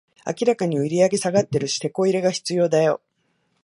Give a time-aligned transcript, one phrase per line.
[0.25, 3.01] 明らかに売上下がってるし、テコ入れが必要だよ